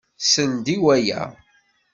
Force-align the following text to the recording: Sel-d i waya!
Sel-d 0.31 0.67
i 0.75 0.77
waya! 0.83 1.21